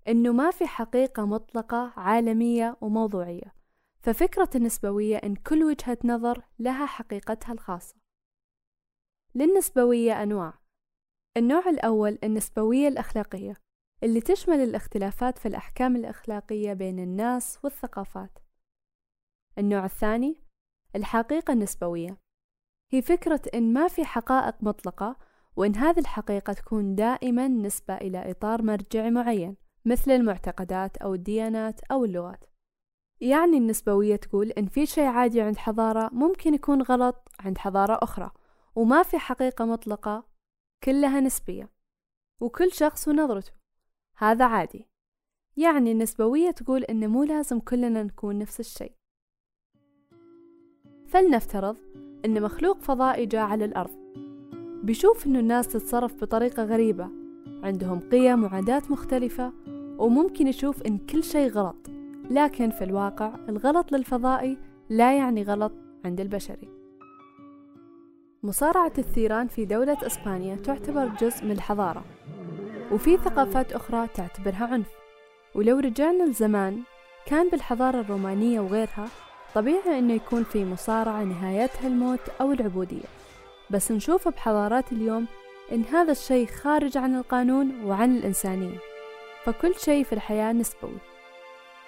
إنه 0.09 0.33
ما 0.33 0.51
في 0.51 0.67
حقيقة 0.67 1.27
مطلقة 1.27 1.93
عالمية 1.97 2.77
وموضوعية. 2.81 3.55
ففكرة 4.03 4.51
النسبوية 4.55 5.17
إن 5.17 5.35
كل 5.37 5.65
وجهة 5.65 5.99
نظر 6.05 6.45
لها 6.59 6.87
حقيقتها 6.87 7.53
الخاصة. 7.53 7.97
للنسبوية 9.35 10.23
أنواع. 10.23 10.59
النوع 11.37 11.69
الأول 11.69 12.19
النسبوية 12.25 12.89
الأخلاقية 12.89 13.57
اللي 14.03 14.21
تشمل 14.21 14.57
الاختلافات 14.57 15.39
في 15.39 15.49
الأحكام 15.49 15.97
الأخلاقية 15.97 16.73
بين 16.73 16.99
الناس 16.99 17.59
والثقافات. 17.65 18.39
النوع 19.59 19.85
الثاني 19.85 20.43
الحقيقة 20.97 21.53
النسبوية. 21.53 22.26
هي 22.91 23.03
فكرة 23.03 23.41
إن 23.55 23.73
ما 23.73 23.89
في 23.89 24.05
حقائق 24.05 24.55
مطلقة 24.61 25.17
وإن 25.57 25.77
هذه 25.77 25.99
الحقيقة 25.99 26.53
تكون 26.53 26.95
دائما 26.95 27.49
نسبة 27.49 27.97
إلى 27.97 28.31
إطار 28.31 28.63
مرجعي 28.63 29.11
معين 29.11 29.57
مثل 29.85 30.11
المعتقدات 30.11 30.97
أو 30.97 31.15
الديانات 31.15 31.81
أو 31.81 32.05
اللغات. 32.05 32.45
يعني 33.21 33.59
النسبوية 33.59 34.17
تقول 34.17 34.51
إن 34.51 34.67
في 34.67 34.87
شيء 34.87 35.05
عادي 35.05 35.41
عند 35.41 35.57
حضارة 35.57 36.11
ممكن 36.13 36.55
يكون 36.55 36.83
غلط 36.83 37.29
عند 37.41 37.59
حضارة 37.59 37.99
أخرى 38.03 38.31
وما 38.75 39.03
في 39.03 39.19
حقيقة 39.19 39.65
مطلقة 39.65 40.25
كلها 40.85 41.21
نسبية 41.21 41.71
وكل 42.41 42.73
شخص 42.73 43.09
ونظرته. 43.09 43.53
هذا 44.17 44.45
عادي. 44.45 44.89
يعني 45.57 45.93
النسبوية 45.93 46.51
تقول 46.51 46.85
إن 46.85 47.11
مو 47.11 47.25
لازم 47.25 47.61
كلنا 47.61 48.03
نكون 48.03 48.39
نفس 48.39 48.61
الشيء. 48.61 48.93
فلنفترض 51.07 51.77
إن 52.27 52.43
مخلوق 52.43 52.81
فضائي 52.81 53.27
جاء 53.27 53.41
على 53.41 53.65
الأرض. 53.65 53.91
بيشوف 54.83 55.27
إنه 55.27 55.39
الناس 55.39 55.69
تتصرف 55.69 56.21
بطريقة 56.21 56.65
غريبة. 56.65 57.09
عندهم 57.63 58.01
قيم 58.13 58.45
وعادات 58.45 58.91
مختلفة 58.91 59.53
وممكن 59.99 60.47
يشوف 60.47 60.83
إن 60.83 60.99
كل 60.99 61.25
شيء 61.25 61.51
غلط. 61.51 61.91
لكن 62.31 62.71
في 62.71 62.85
الواقع 62.85 63.35
الغلط 63.49 63.93
للفضائي 63.93 64.59
لا 64.91 65.17
يعني 65.17 65.43
غلط 65.43 65.73
عند 66.05 66.21
البشري. 66.21 66.69
مصارعة 68.43 68.93
الثيران 68.99 69.47
في 69.49 69.65
دولة 69.65 69.99
إسبانيا 70.07 70.57
تعتبر 70.57 71.09
جزء 71.21 71.45
من 71.45 71.51
الحضارة 71.51 72.05
وفي 72.93 73.17
ثقافات 73.17 73.73
أخرى 73.73 74.09
تعتبرها 74.15 74.67
عنف. 74.67 74.89
ولو 75.55 75.79
رجعنا 75.79 76.23
لزمان 76.23 76.83
كان 77.27 77.49
بالحضارة 77.49 78.01
الرومانية 78.01 78.61
وغيرها 78.61 79.09
طبيعي 79.55 79.99
أنه 79.99 80.15
يكون 80.15 80.45
في 80.45 80.65
مصارعة 80.65 81.25
نهايتها 81.25 81.87
الموت 81.87 82.21
أو 82.41 82.53
العبودية. 82.53 83.05
بس 83.71 83.93
نشوف 83.93 84.29
بحضارات 84.29 84.93
اليوم 84.93 85.27
إن 85.73 85.83
هذا 85.85 86.13
الشيء 86.13 86.47
خارج 86.47 86.97
عن 86.97 87.17
القانون 87.17 87.85
وعن 87.85 88.17
الإنسانية. 88.17 88.79
فكل 89.45 89.75
شيء 89.75 90.05
في 90.05 90.13
الحياة 90.13 90.53
نسبوي. 90.53 90.99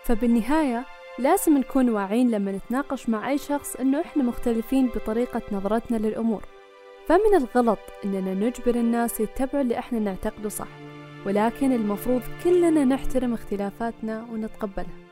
فبالنهاية 0.05 0.85
لازم 1.19 1.59
نكون 1.59 1.91
واعين 1.91 2.31
لما 2.31 2.53
نتناقش 2.53 3.09
مع 3.09 3.31
أي 3.31 3.39
شخص 3.39 3.77
إنه 3.77 4.01
إحنا 4.01 4.23
مختلفين 4.23 4.87
بطريقة 4.87 5.43
نظرتنا 5.53 5.97
للأمور. 5.97 6.43
فمن 7.07 7.35
الغلط 7.35 7.79
إننا 8.05 8.35
نجبر 8.35 8.75
الناس 8.75 9.21
يتبعوا 9.21 9.63
اللي 9.63 9.79
إحنا 9.79 9.99
نعتقده 9.99 10.49
صح. 10.49 10.69
ولكن 11.27 11.73
المفروض 11.73 12.23
كلنا 12.45 12.85
نحترم 12.85 13.35
اختلافاتنا 13.35 14.27
ونتقبلها. 14.33 15.08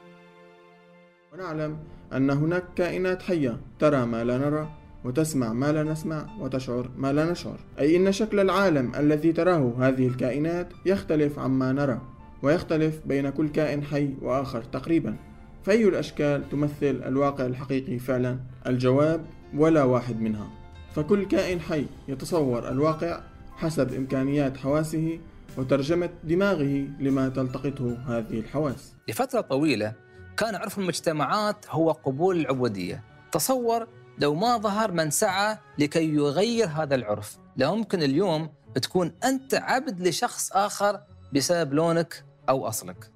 ونعلم 1.37 1.77
أن 2.13 2.31
هناك 2.31 2.65
كائنات 2.77 3.23
حية 3.23 3.61
ترى 3.79 4.07
ما 4.07 4.25
لا 4.25 4.39
نرى 4.39 4.69
وتسمع 5.05 5.53
ما 5.53 5.73
لا 5.73 5.83
نسمع 5.83 6.27
وتشعر 6.41 6.91
ما 6.97 7.13
لا 7.13 7.31
نشعر. 7.33 7.61
أي 7.79 7.97
إن 7.97 8.13
شكل 8.13 8.41
العالم 8.41 8.95
الذي 8.95 9.33
تراه 9.33 9.75
هذه 9.79 10.09
الكائنات 10.09 10.69
يختلف 10.87 11.39
عما 11.39 11.73
نرى 11.73 12.01
ويختلف 12.43 13.01
بين 13.07 13.31
كل 13.31 13.49
كائن 13.49 13.85
حي 13.85 14.15
وآخر 14.23 14.63
تقريبا. 14.63 15.17
فأي 15.65 15.89
الأشكال 15.89 16.49
تمثل 16.49 17.03
الواقع 17.07 17.47
الحقيقي 17.47 17.99
فعلا؟ 17.99 18.39
الجواب 18.67 19.27
ولا 19.55 19.85
واحد 19.85 20.21
منها. 20.21 20.49
فكل 20.95 21.25
كائن 21.25 21.61
حي 21.61 21.87
يتصور 22.09 22.69
الواقع 22.69 23.21
حسب 23.57 23.95
إمكانيات 23.95 24.57
حواسه 24.57 25.19
وترجمة 25.59 26.11
دماغه 26.25 26.87
لما 27.01 27.29
تلتقطه 27.29 27.99
هذه 28.07 28.41
الحواس. 28.41 28.95
لفترة 29.09 29.41
طويلة 29.41 30.06
كان 30.37 30.55
عرف 30.55 30.79
المجتمعات 30.79 31.67
هو 31.71 31.91
قبول 31.91 32.41
العبودية. 32.41 33.05
تصور 33.33 33.89
لو 34.19 34.35
ما 34.35 34.57
ظهر 34.57 34.93
من 34.93 35.11
سعى 35.11 35.59
لكي 35.79 36.15
يغير 36.15 36.67
هذا 36.67 36.95
العرف. 36.95 37.39
لا 37.57 37.67
يمكن 37.67 38.03
اليوم 38.03 38.49
تكون 38.83 39.13
أنت 39.25 39.55
عبد 39.55 40.09
لشخص 40.09 40.53
آخر 40.53 41.01
بسبب 41.35 41.75
لونك 41.75 42.25
أو 42.49 42.69
أصلك. 42.69 43.11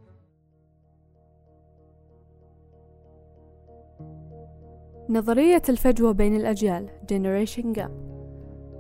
نظرية 5.09 5.63
الفجوة 5.69 6.13
بين 6.13 6.37
الأجيال 6.37 6.89
Generation 7.13 7.79
Gap. 7.79 7.91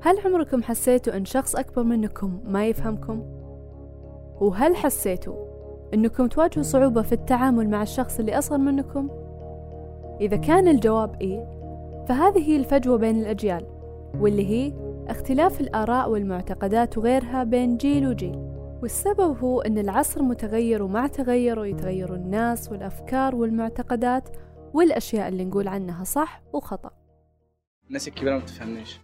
هل 0.02 0.20
عمركم 0.24 0.62
حسيتوا 0.62 1.16
أن 1.16 1.24
شخص 1.24 1.56
أكبر 1.56 1.82
منكم 1.82 2.40
ما 2.44 2.66
يفهمكم؟ 2.66 3.20
وهل 4.40 4.76
حسيتوا 4.76 5.49
أنكم 5.94 6.26
تواجهوا 6.26 6.62
صعوبة 6.62 7.02
في 7.02 7.12
التعامل 7.12 7.70
مع 7.70 7.82
الشخص 7.82 8.18
اللي 8.18 8.38
أصغر 8.38 8.58
منكم؟ 8.58 9.08
إذا 10.20 10.36
كان 10.36 10.68
الجواب 10.68 11.20
إيه 11.20 11.60
فهذه 12.08 12.38
هي 12.50 12.56
الفجوة 12.56 12.98
بين 12.98 13.20
الأجيال 13.20 13.66
واللي 14.20 14.46
هي 14.46 14.72
اختلاف 15.08 15.60
الآراء 15.60 16.10
والمعتقدات 16.10 16.98
وغيرها 16.98 17.44
بين 17.44 17.76
جيل 17.76 18.08
وجيل 18.08 18.50
والسبب 18.82 19.38
هو 19.38 19.60
أن 19.60 19.78
العصر 19.78 20.22
متغير 20.22 20.82
ومع 20.82 21.06
تغيره 21.06 21.66
يتغير 21.66 22.14
الناس 22.14 22.72
والأفكار 22.72 23.34
والمعتقدات 23.36 24.28
والأشياء 24.74 25.28
اللي 25.28 25.44
نقول 25.44 25.68
عنها 25.68 26.04
صح 26.04 26.42
وخطأ 26.52 26.90
الناس 27.90 28.08
الكبيرة 28.08 28.32
ما 28.32 28.38
بتفهمنيش. 28.38 28.98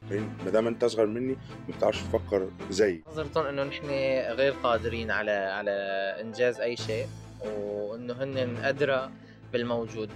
ما 0.45 0.51
دام 0.51 0.67
انت 0.67 0.85
اصغر 0.85 1.07
مني 1.07 1.37
ما 1.69 1.77
بتعرفش 1.77 2.03
تفكر 2.03 2.51
زيي. 2.71 3.03
نظرة 3.09 3.51
إنه 3.51 3.65
نحن 3.65 3.87
غير 4.33 4.53
قادرين 4.53 5.11
على 5.11 5.31
على 5.31 5.71
إنجاز 6.21 6.61
أي 6.61 6.77
شيء 6.77 7.07
وإنه 7.45 8.15
هن 8.15 8.57
أدرى 8.57 9.11
بالموجود. 9.53 10.11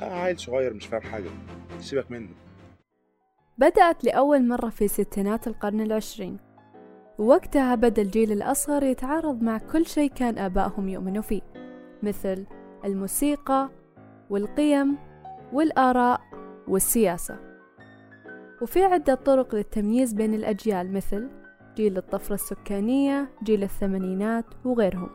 آه 0.00 0.20
عيل 0.20 0.38
صغير 0.38 0.74
مش 0.74 0.86
فاهم 0.86 1.02
حاجة. 1.02 1.30
سيبك 1.80 2.10
منه. 2.10 2.28
بدأت 3.58 4.04
لأول 4.04 4.48
مرة 4.48 4.68
في 4.68 4.88
ستينات 4.88 5.46
القرن 5.46 5.80
العشرين. 5.80 6.38
ووقتها 7.18 7.74
بدأ 7.74 8.02
الجيل 8.02 8.32
الأصغر 8.32 8.82
يتعارض 8.82 9.42
مع 9.42 9.58
كل 9.58 9.86
شيء 9.86 10.10
كان 10.10 10.38
آبائهم 10.38 10.88
يؤمنوا 10.88 11.22
فيه 11.22 11.42
مثل 12.02 12.46
الموسيقى 12.84 13.70
والقيم 14.30 14.98
والآراء 15.52 16.20
والسياسة. 16.68 17.53
وفي 18.62 18.84
عدة 18.84 19.14
طرق 19.14 19.54
للتمييز 19.54 20.12
بين 20.12 20.34
الأجيال 20.34 20.92
مثل 20.92 21.30
جيل 21.76 21.96
الطفرة 21.96 22.34
السكانية 22.34 23.30
جيل 23.42 23.62
الثمانينات 23.62 24.44
وغيرهم. 24.64 25.10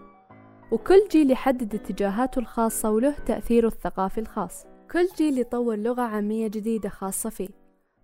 وكل 0.72 1.08
جيل 1.12 1.32
يحدد 1.32 1.76
اتجاهاته 1.76 2.40
الخاصة 2.40 2.92
وله 2.92 3.16
تأثيره 3.26 3.68
الثقافي 3.68 4.20
الخاص. 4.20 4.66
كل 4.92 5.08
جيل 5.18 5.40
يطور 5.40 5.76
لغة 5.76 6.02
عامية 6.02 6.48
جديدة 6.48 6.90
خاصة 6.90 7.30
فيه. 7.30 7.50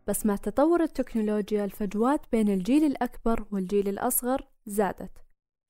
بس 0.08 0.26
مع 0.26 0.36
تطور 0.36 0.84
التكنولوجيا 0.84 1.66
الفجوات 1.66 2.22
بين 2.32 2.50
الجيل 2.50 2.84
الأكبر 2.84 3.46
والجيل 3.52 3.88
الأصغر 3.88 4.48
زادت. 4.66 5.12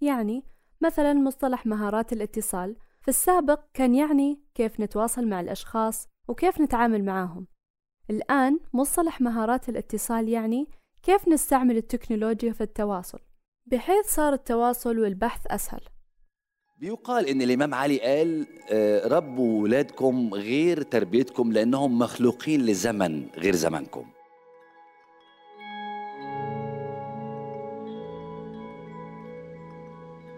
يعني 0.02 0.44
مثلا 0.82 1.14
مصطلح 1.14 1.66
مهارات 1.66 2.14
الاتصال 2.14 2.76
في 3.02 3.08
السابق 3.08 3.60
كان 3.74 3.96
يعني 3.96 4.40
كيف 4.56 4.80
نتواصل 4.80 5.28
مع 5.28 5.40
الأشخاص 5.40 6.08
وكيف 6.28 6.62
نتعامل 6.62 7.06
معاهم. 7.06 7.48
الآن 8.10 8.60
مصطلح 8.74 9.22
مهارات 9.22 9.70
الاتصال 9.70 10.30
يعني 10.30 10.68
كيف 11.04 11.28
نستعمل 11.28 11.78
التكنولوجيا 11.78 12.54
في 12.54 12.62
التواصل 12.62 13.20
بحيث 13.66 14.06
صار 14.06 14.34
التواصل 14.34 15.00
والبحث 15.00 15.48
أسهل. 15.48 15.82
بيقال 16.80 17.28
إن 17.28 17.42
الإمام 17.42 17.74
علي 17.74 18.00
قال 18.00 18.48
آه، 18.72 19.08
ربوا 19.08 19.64
ولادكم 19.64 20.34
غير 20.34 20.82
تربيتكم 20.82 21.52
لأنهم 21.52 22.00
مخلوقين 22.00 22.62
لزمن 22.62 23.28
غير 23.38 23.56
زمنكم. 23.56 24.06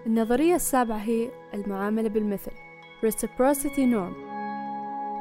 النظرية 0.06 0.56
السابعة 0.56 0.98
هي 0.98 1.30
المعاملة 1.54 2.10
بالمثل 2.10 2.52
Reciprocity 3.06 3.86
Norm. 3.94 4.27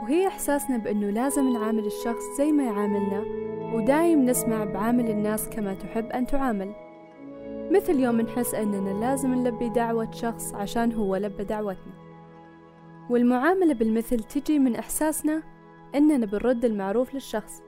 وهي 0.03 0.29
إحساسنا 0.29 0.77
بأنه 0.77 1.11
لازم 1.11 1.53
نعامل 1.53 1.87
الشخص 1.87 2.23
زي 2.39 2.53
ما 2.53 2.65
يعاملنا 2.65 3.25
ودايم 3.75 4.25
نسمع 4.25 4.65
بعامل 4.65 5.11
الناس 5.11 5.49
كما 5.49 5.75
تحب 5.75 6.07
أن 6.07 6.27
تعامل. 6.27 6.73
مثل 7.71 8.01
يوم 8.01 8.21
نحس 8.21 8.55
أننا 8.55 9.01
لازم 9.01 9.35
نلبي 9.35 9.69
دعوة 9.69 10.11
شخص 10.11 10.55
عشان 10.55 10.93
هو 10.93 11.17
لبى 11.17 11.45
دعوتنا. 11.45 11.93
والمعاملة 13.11 13.75
بالمثل 13.75 14.23
تجي 14.23 14.59
من 14.59 14.77
إحساسنا 14.77 15.43
أننا 15.95 16.27
بنرد 16.27 16.65
المعروف 16.65 17.15
للشخص. 17.15 17.63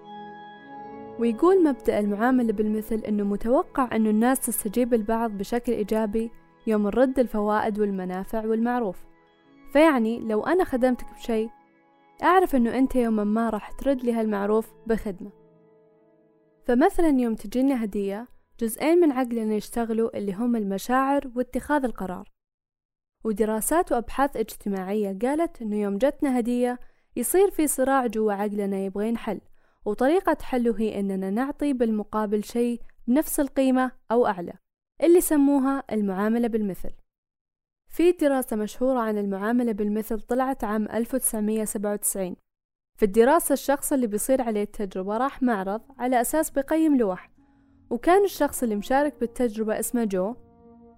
ويقول 1.18 1.64
مبدأ 1.64 1.98
المعاملة 1.98 2.52
بالمثل 2.52 2.96
أنه 2.96 3.24
متوقع 3.24 3.96
أنه 3.96 4.10
الناس 4.10 4.40
تستجيب 4.40 4.94
البعض 4.94 5.30
بشكل 5.30 5.72
إيجابي 5.72 6.30
يوم 6.66 6.82
نرد 6.82 7.18
الفوائد 7.18 7.78
والمنافع 7.80 8.46
والمعروف. 8.46 8.96
فيعني 9.72 10.20
لو 10.20 10.42
أنا 10.42 10.64
خدمتك 10.64 11.06
بشيء 11.14 11.50
أعرف 12.22 12.56
أنه 12.56 12.78
أنت 12.78 12.96
يوما 12.96 13.24
ما 13.24 13.50
راح 13.50 13.72
ترد 13.72 14.04
لي 14.04 14.12
هالمعروف 14.12 14.72
بخدمة. 14.86 15.30
فمثلا 16.64 17.20
يوم 17.20 17.34
تجينا 17.34 17.84
هدية 17.84 18.28
جزئين 18.60 18.98
من 18.98 19.12
عقلنا 19.12 19.54
يشتغلوا 19.54 20.18
اللي 20.18 20.32
هم 20.32 20.56
المشاعر 20.56 21.30
واتخاذ 21.36 21.84
القرار. 21.84 22.32
ودراسات 23.24 23.92
وأبحاث 23.92 24.36
اجتماعية 24.36 25.18
قالت 25.22 25.62
أنه 25.62 25.76
يوم 25.76 25.98
جتنا 25.98 26.38
هدية 26.38 26.78
يصير 27.16 27.50
في 27.50 27.66
صراع 27.66 28.06
جوا 28.06 28.32
عقلنا 28.32 28.78
يبغين 28.78 29.16
حل 29.16 29.40
وطريقة 29.84 30.36
حله 30.42 30.80
هي 30.80 31.00
أننا 31.00 31.30
نعطي 31.30 31.72
بالمقابل 31.72 32.44
شيء 32.44 32.80
بنفس 33.06 33.40
القيمة 33.40 33.92
أو 34.10 34.26
أعلى 34.26 34.52
اللي 35.02 35.20
سموها 35.20 35.84
المعاملة 35.92 36.48
بالمثل. 36.48 36.90
في 37.88 38.12
دراسة 38.12 38.56
مشهورة 38.56 38.98
عن 39.00 39.18
المعاملة 39.18 39.72
بالمثل 39.72 40.20
طلعت 40.20 40.64
عام 40.64 40.88
1997 40.88 42.36
في 42.96 43.04
الدراسة 43.04 43.52
الشخص 43.52 43.92
اللي 43.92 44.06
بيصير 44.06 44.42
عليه 44.42 44.62
التجربة 44.62 45.16
راح 45.16 45.42
معرض 45.42 45.80
على 45.98 46.20
أساس 46.20 46.50
بيقيم 46.50 46.96
لوح 46.96 47.30
وكان 47.90 48.24
الشخص 48.24 48.62
اللي 48.62 48.76
مشارك 48.76 49.14
بالتجربة 49.20 49.78
اسمه 49.78 50.04
جو 50.04 50.34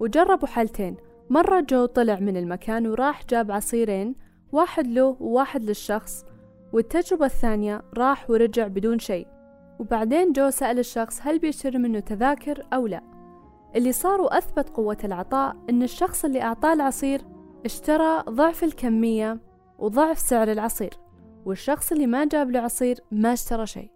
وجربوا 0.01 0.49
حالتين. 0.49 0.97
مرة 1.31 1.61
جو 1.61 1.87
طلع 1.87 2.21
من 2.21 2.37
المكان 2.37 2.87
وراح 2.87 3.27
جاب 3.27 3.51
عصيرين 3.51 4.15
واحد 4.53 4.87
له 4.87 5.17
وواحد 5.21 5.65
للشخص 5.65 6.25
والتجربة 6.73 7.27
الثانية 7.27 7.83
راح 7.95 8.31
ورجع 8.31 8.67
بدون 8.67 8.99
شيء. 8.99 9.27
وبعدين 9.79 10.33
جو 10.33 10.51
سأل 10.51 10.79
الشخص 10.79 11.21
هل 11.23 11.39
بيشتري 11.39 11.79
منه 11.79 12.01
تذاكر 12.01 12.67
أو 12.73 12.87
لا. 12.87 13.10
اللي 13.77 13.93
صار 13.93 14.21
وأثبت 14.21 14.69
قوة 14.69 14.99
العطاء 15.05 15.57
إن 15.71 15.83
الشخص 15.83 16.25
اللي 16.25 16.43
أعطاه 16.43 16.73
العصير 16.73 17.23
اشترى 17.65 18.25
ضعف 18.29 18.65
الكمية 18.65 19.41
وضعف 19.79 20.19
سعر 20.19 20.53
العصير 20.53 20.91
والشخص 21.45 21.93
اللي 21.93 22.07
ما 22.07 22.25
جاب 22.25 22.51
له 22.51 22.61
عصير 22.61 23.01
ما 23.11 23.33
اشترى 23.33 23.67
شيء. 23.67 23.91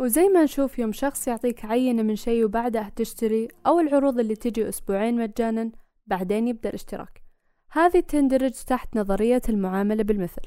وزي 0.00 0.28
ما 0.28 0.44
نشوف 0.44 0.78
يوم 0.78 0.92
شخص 0.92 1.28
يعطيك 1.28 1.64
عينة 1.64 2.02
من 2.02 2.16
شيء 2.16 2.44
وبعدها 2.44 2.92
تشتري 2.96 3.48
أو 3.66 3.80
العروض 3.80 4.18
اللي 4.18 4.36
تجي 4.36 4.68
أسبوعين 4.68 5.16
مجانا 5.16 5.72
بعدين 6.06 6.48
يبدأ 6.48 6.68
الاشتراك. 6.68 7.22
هذه 7.72 8.00
تندرج 8.00 8.52
تحت 8.52 8.96
نظرية 8.96 9.42
المعاملة 9.48 10.02
بالمثل. 10.02 10.42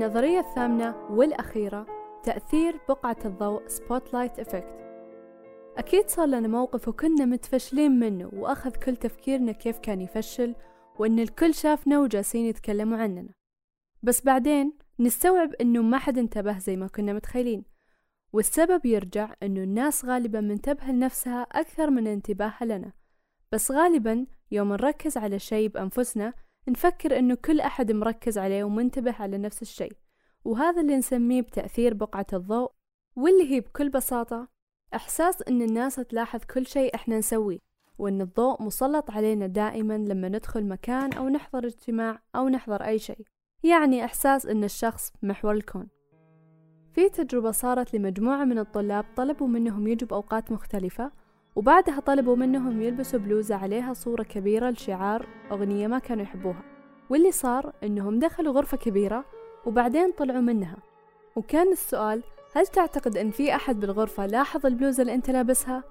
النظرية 0.00 0.40
الثامنة 0.40 0.94
والأخيرة 1.10 1.86
تأثير 2.24 2.80
بقعة 2.88 3.16
الضوء 3.24 3.62
Spotlight 3.68 4.44
Effect. 4.44 4.72
أكيد 5.76 6.08
صار 6.08 6.26
لنا 6.26 6.48
موقف 6.48 6.88
وكنا 6.88 7.24
متفشلين 7.24 7.98
منه 7.98 8.30
وأخذ 8.32 8.70
كل 8.70 8.96
تفكيرنا 8.96 9.52
كيف 9.52 9.78
كان 9.78 10.00
يفشل 10.00 10.54
وإن 10.98 11.18
الكل 11.18 11.54
شافنا 11.54 12.00
وجالسين 12.00 12.46
يتكلموا 12.46 12.98
عننا. 12.98 13.28
بس 14.02 14.24
بعدين 14.24 14.72
نستوعب 15.00 15.54
إنه 15.54 15.82
ما 15.82 15.98
حد 15.98 16.18
انتبه 16.18 16.58
زي 16.58 16.76
ما 16.76 16.86
كنا 16.86 17.12
متخيلين 17.12 17.64
والسبب 18.32 18.86
يرجع 18.86 19.34
إنه 19.42 19.62
الناس 19.62 20.04
غالبا 20.04 20.40
منتبهة 20.40 20.92
لنفسها 20.92 21.42
أكثر 21.42 21.90
من 21.90 22.06
انتباهها 22.06 22.64
لنا. 22.64 22.92
بس 23.52 23.70
غالبا 23.70 24.26
يوم 24.50 24.72
نركز 24.72 25.16
على 25.16 25.38
شيء 25.38 25.68
بأنفسنا 25.68 26.34
نفكر 26.68 27.18
إنه 27.18 27.34
كل 27.34 27.60
أحد 27.60 27.92
مركز 27.92 28.38
عليه 28.38 28.64
ومنتبه 28.64 29.14
على 29.18 29.38
نفس 29.38 29.62
الشيء 29.62 29.92
وهذا 30.44 30.80
اللي 30.80 30.96
نسميه 30.96 31.40
بتأثير 31.40 31.94
بقعة 31.94 32.26
الضوء 32.32 32.70
واللي 33.16 33.50
هي 33.50 33.60
بكل 33.60 33.88
بساطة 33.88 34.48
إحساس 34.94 35.42
إن 35.48 35.62
الناس 35.62 35.94
تلاحظ 35.94 36.40
كل 36.54 36.66
شيء 36.66 36.94
إحنا 36.94 37.18
نسويه 37.18 37.58
وإن 37.98 38.20
الضوء 38.20 38.62
مسلط 38.62 39.10
علينا 39.10 39.46
دائما 39.46 39.98
لما 39.98 40.28
ندخل 40.28 40.64
مكان 40.64 41.12
أو 41.12 41.28
نحضر 41.28 41.66
اجتماع 41.66 42.22
أو 42.36 42.48
نحضر 42.48 42.82
أي 42.82 42.98
شيء 42.98 43.26
يعني 43.62 44.04
إحساس 44.04 44.46
إن 44.46 44.64
الشخص 44.64 45.12
محور 45.22 45.52
الكون. 45.54 45.88
في 46.92 47.08
تجربة 47.08 47.50
صارت 47.50 47.94
لمجموعة 47.94 48.44
من 48.44 48.58
الطلاب 48.58 49.04
طلبوا 49.16 49.48
منهم 49.48 49.86
يجوا 49.86 50.08
بأوقات 50.08 50.52
مختلفة 50.52 51.12
وبعدها 51.56 52.00
طلبوا 52.00 52.36
منهم 52.36 52.82
يلبسوا 52.82 53.18
بلوزة 53.18 53.54
عليها 53.54 53.92
صورة 53.92 54.22
كبيرة 54.22 54.70
لشعار 54.70 55.26
أغنية 55.52 55.86
ما 55.86 55.98
كانوا 55.98 56.22
يحبوها. 56.22 56.62
واللي 57.10 57.32
صار 57.32 57.72
إنهم 57.84 58.18
دخلوا 58.18 58.52
غرفة 58.52 58.76
كبيرة 58.76 59.24
وبعدين 59.66 60.12
طلعوا 60.12 60.40
منها. 60.40 60.76
وكان 61.36 61.72
السؤال 61.72 62.22
هل 62.54 62.66
تعتقد 62.66 63.16
إن 63.16 63.30
في 63.30 63.54
أحد 63.54 63.80
بالغرفة 63.80 64.26
لاحظ 64.26 64.66
البلوزة 64.66 65.00
اللي 65.00 65.14
أنت 65.14 65.30
لابسها؟ 65.30 65.84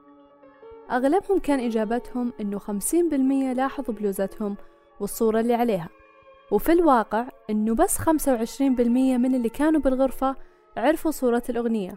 أغلبهم 0.91 1.39
كان 1.39 1.59
إجابتهم 1.59 2.33
إنه 2.41 2.59
50% 2.59 3.53
لاحظوا 3.53 3.95
بلوزتهم 3.95 4.57
والصورة 4.99 5.39
اللي 5.39 5.53
عليها. 5.53 5.89
وفي 6.51 6.71
الواقع 6.71 7.25
إنه 7.49 7.75
بس 7.75 7.97
25% 7.97 9.17
من 9.17 9.35
اللي 9.35 9.49
كانوا 9.49 9.81
بالغرفة 9.81 10.35
عرفوا 10.77 11.11
صورة 11.11 11.43
الأغنية. 11.49 11.95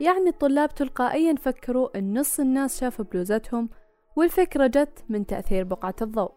يعني 0.00 0.28
الطلاب 0.28 0.74
تلقائيا 0.74 1.34
فكروا 1.34 1.98
إن 1.98 2.18
نص 2.18 2.40
الناس 2.40 2.80
شافوا 2.80 3.04
بلوزتهم 3.12 3.68
والفكرة 4.16 4.66
جت 4.66 5.04
من 5.08 5.26
تأثير 5.26 5.64
بقعة 5.64 5.94
الضوء 6.02 6.32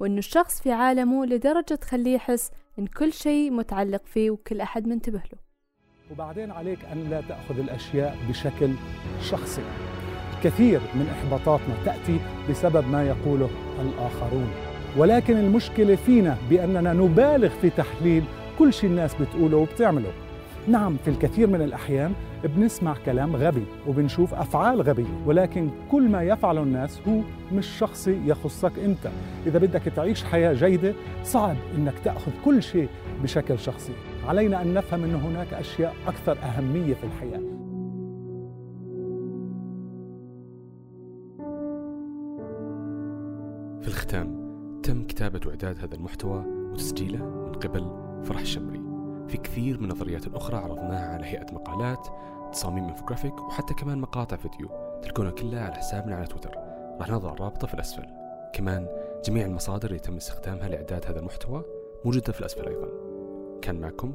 وإنه 0.00 0.18
الشخص 0.18 0.60
في 0.60 0.72
عالمه 0.72 1.26
لدرجة 1.26 1.74
تخليه 1.74 2.14
يحس 2.14 2.50
إن 2.78 2.86
كل 2.86 3.12
شيء 3.12 3.50
متعلق 3.50 4.06
فيه 4.06 4.30
وكل 4.30 4.60
أحد 4.60 4.86
منتبه 4.86 5.18
له. 5.32 5.38
وبعدين 6.10 6.50
عليك 6.50 6.84
أن 6.84 7.10
لا 7.10 7.20
تأخذ 7.20 7.58
الأشياء 7.58 8.16
بشكل 8.28 8.70
شخصي. 9.20 9.62
كثير 10.44 10.80
من 10.94 11.06
إحباطاتنا 11.06 11.74
تأتي 11.84 12.20
بسبب 12.50 12.88
ما 12.88 13.04
يقوله 13.06 13.50
الآخرون. 13.80 14.50
ولكن 14.96 15.36
المشكلة 15.36 15.96
فينا 15.96 16.36
بأننا 16.50 16.92
نبالغ 16.92 17.48
في 17.48 17.70
تحليل 17.70 18.24
كل 18.58 18.72
شيء 18.72 18.90
الناس 18.90 19.14
بتقوله 19.14 19.56
وبتعمله. 19.56 20.12
نعم 20.68 20.96
في 21.04 21.10
الكثير 21.10 21.46
من 21.46 21.62
الأحيان 21.62 22.12
بنسمع 22.44 22.94
كلام 23.06 23.36
غبي 23.36 23.64
وبنشوف 23.86 24.34
أفعال 24.34 24.82
غبية 24.82 25.22
ولكن 25.26 25.70
كل 25.90 26.08
ما 26.08 26.22
يفعله 26.22 26.62
الناس 26.62 27.00
هو 27.08 27.20
مش 27.52 27.66
شخصي 27.66 28.20
يخصك 28.26 28.78
أنت. 28.78 29.10
إذا 29.46 29.58
بدك 29.58 29.82
تعيش 29.82 30.24
حياة 30.24 30.52
جيدة 30.52 30.94
صعب 31.24 31.56
أنك 31.76 31.94
تأخذ 32.04 32.32
كل 32.44 32.62
شيء 32.62 32.88
بشكل 33.22 33.58
شخصي. 33.58 33.92
علينا 34.26 34.62
أن 34.62 34.74
نفهم 34.74 35.04
أن 35.04 35.14
هناك 35.14 35.54
أشياء 35.54 35.94
أكثر 36.06 36.38
أهمية 36.42 36.94
في 36.94 37.04
الحياة. 37.04 37.40
في 43.80 43.88
الختام 43.88 44.44
تم 44.82 45.04
كتابة 45.06 45.40
وإعداد 45.46 45.78
هذا 45.78 45.94
المحتوى 45.94 46.44
وتسجيله 46.72 47.24
من 47.24 47.52
قبل 47.52 47.86
فرح 48.24 48.40
الشمري. 48.40 48.83
في 49.28 49.36
كثير 49.36 49.78
من 49.78 49.84
النظريات 49.84 50.26
الأخرى 50.26 50.56
عرضناها 50.56 51.14
على 51.14 51.26
هيئة 51.26 51.46
مقالات 51.52 52.08
تصاميم 52.52 52.84
انفوجرافيك 52.84 53.40
وحتى 53.40 53.74
كمان 53.74 53.98
مقاطع 53.98 54.36
فيديو 54.36 54.68
تلقونها 55.02 55.30
كلها 55.30 55.64
على 55.64 55.74
حسابنا 55.74 56.16
على 56.16 56.26
تويتر. 56.26 56.54
راح 57.00 57.10
نضع 57.10 57.32
الرابطة 57.32 57.66
في 57.66 57.74
الأسفل. 57.74 58.06
كمان 58.52 58.88
جميع 59.24 59.46
المصادر 59.46 59.88
اللي 59.88 59.98
تم 59.98 60.16
استخدامها 60.16 60.68
لإعداد 60.68 61.06
هذا 61.06 61.18
المحتوى 61.18 61.64
موجودة 62.04 62.32
في 62.32 62.40
الأسفل 62.40 62.68
أيضا. 62.68 62.88
كان 63.62 63.80
معكم 63.80 64.14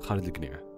خالد 0.00 0.24
القنيعة. 0.24 0.73